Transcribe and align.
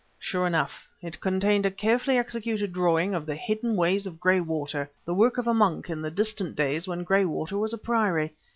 Sure 0.17 0.47
enough, 0.47 0.89
it 1.03 1.21
contained 1.21 1.63
a 1.63 1.69
carefully 1.69 2.17
executed 2.17 2.73
drawing 2.73 3.13
of 3.13 3.27
the 3.27 3.35
hidden 3.35 3.75
ways 3.75 4.07
of 4.07 4.19
Graywater, 4.19 4.89
the 5.05 5.13
work 5.13 5.37
of 5.37 5.45
a 5.45 5.53
monk 5.53 5.91
in 5.91 6.01
the 6.01 6.09
distant 6.09 6.55
days 6.55 6.87
when 6.87 7.03
Graywater 7.03 7.59
was 7.59 7.71
a 7.71 7.77
priory. 7.77 8.33